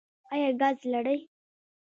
ایا 0.33 0.49
ګاز 0.59 0.77
لرئ؟ 0.91 1.19